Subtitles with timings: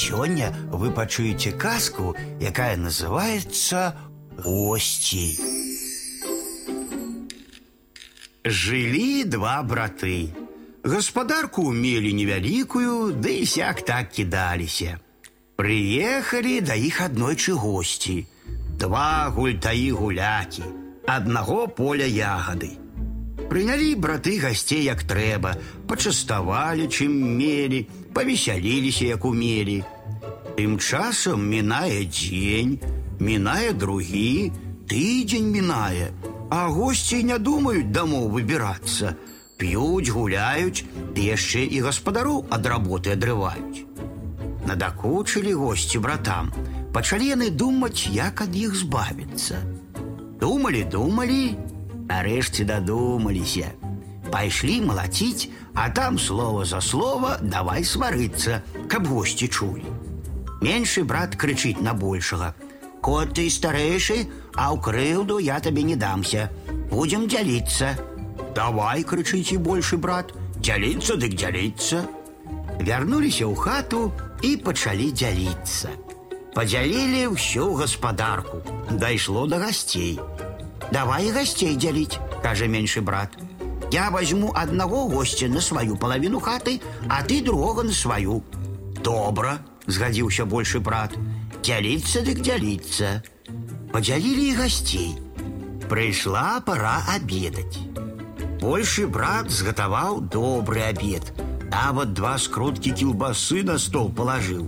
[0.00, 3.95] Сёння вы пачуеце казку, якая называется
[4.37, 5.37] «Гости».
[8.43, 10.33] Жили два браты.
[10.83, 14.97] Гаспадарку мелі невялікую, ды і сяк так кідаліся.
[15.55, 18.25] Прыехалі да іх аднойчы госці.
[18.81, 20.63] Два гультаі гулякі,
[21.05, 22.79] аднаго поля ягады.
[23.50, 25.54] Прынялі браты гасцей як трэба,
[25.86, 29.82] пачаставалі, чым мелі, павесяліліся, як умелі.
[30.56, 32.80] Тым часам мінае дзень,
[33.20, 34.52] мінае другі,
[34.88, 36.10] тыдзень мінае,
[36.50, 39.14] а госці не думаюць дамоў выбірацца.
[39.56, 40.84] П'юць, гуляюць,
[41.16, 43.84] ды яшчэ і гаспадару ад работы адрываюць.
[44.68, 46.52] Надакучылі госці братам,
[46.92, 49.62] пачалі яны думаць, як ад іх збавіцца.
[50.40, 51.56] Думалі, думалі,
[52.10, 53.72] нарэшце дадумаліся.
[54.30, 59.86] Пайшлі малаціць, а там слово за слово давай сварыцца, каб госці чулі.
[60.60, 66.50] Меншы брат крычыць на большага: « Кот ты старэйшы, а ў крыўду я табе не дамся.
[66.90, 67.94] Будзем дзяліцца.
[68.56, 72.02] Давай, крычыць і большы брат, дзяліцца дык дзяліцца.
[72.80, 74.10] Вярнуліся ў хату
[74.42, 75.92] і пачалі дзяліцца.
[76.56, 80.16] Падзялілі ўсю гаспадарку, дайшло да гасцей.
[80.92, 83.36] Давай гасцей дзяліць, кажа меншы брат.
[83.92, 88.42] Я возьму аднаго госця на сваю палавіну хаты, а ты другога на сваю.
[89.02, 91.14] Добра, згадзіўся большы брат.
[91.62, 93.22] Дзяліцца дык дзяліцца.
[93.92, 95.10] Падзялілі і гасцей.
[95.88, 97.78] Прыйшла пора абедаць.
[98.60, 101.32] Большы брат згатаваў добры абед.
[101.70, 104.66] Нават два скруткі кілбасы на стол палажыў.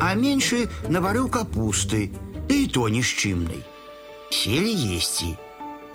[0.00, 2.08] А меншы наварыў капусты,
[2.48, 3.60] ды і то ні з чымнай.
[4.30, 4.74] Селі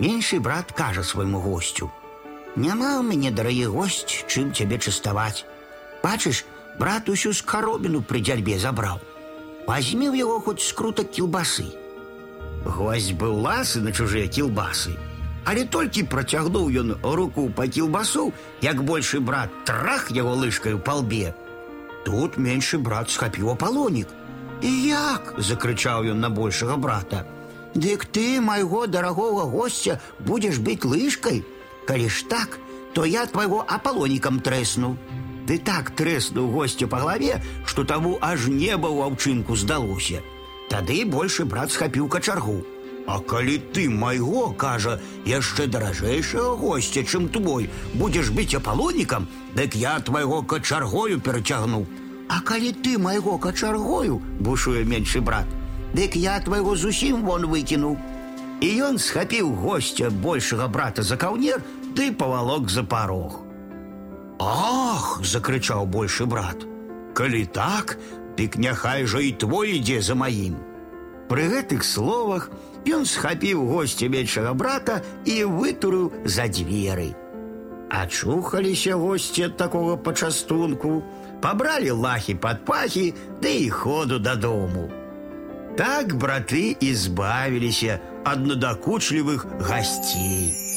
[0.00, 5.44] Меншы брат кажа свайму госцю: « Няма ў мяне, дарагі госць, чым цябе частаваць.
[6.02, 6.44] Бачыш,
[6.78, 9.00] брат усю скаробіну пры дзярбе забраў.
[9.66, 11.72] Вазьмі ў яго хоць скрутак кілбасы.
[12.64, 14.96] Гвоздь быў ласы на чужыя кілбасы,
[15.44, 21.34] але толькі працягнуў ён руку па кілбасу, як большы брат трах яго лыжкаю па лбе.
[22.04, 24.08] Тут меншы брат схапіў апалонік.
[24.62, 25.34] І як?
[25.36, 27.24] закрычаў ён на большага брата.
[27.74, 31.44] Дык ты майго дарагога госця будзеш быць лыжкай.
[31.86, 32.58] Калі ж так,
[32.94, 34.96] то я твайго апалонікам трэсну.
[35.46, 40.24] Ты так трэснуў госця па главе, што таму аж неба ў аўчынку здалося.
[40.72, 42.64] Тады большы брат схапіў качаргу.
[43.06, 50.00] А калі ты майго, кажа, яшчэ даражэйшага госця, чым твой, будзеш быць апалонікам, дык я
[50.00, 51.86] твайго качаргою перацягну.
[52.28, 55.46] А калі ты майго качаргою, бушуе меншы брат,
[55.94, 57.96] дык я твайго зусім вон выкіну.
[58.60, 61.62] І ён схапіў госця большага брата за каўнер,
[61.96, 63.42] ды павалок за парог.
[64.40, 66.64] Ах, закрычаў большы брат.
[67.14, 67.98] Калі так,
[68.36, 70.56] дык няхай жа і твой ідзе за маім.
[71.28, 72.50] Пры гэтых словах
[72.86, 77.16] ён схапіў госця меншага брата і вытурыў за дзверы.
[77.90, 81.02] Ачухаліся госці ад такога пачастунку,
[81.40, 84.90] пабралі лахі пад пахі, ды і ходу дадому.
[85.76, 90.69] Так браты і збавіліся ад надакучлівых гасцей.